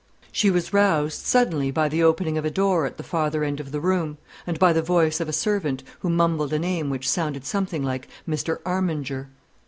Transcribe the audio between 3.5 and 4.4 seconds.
of the room,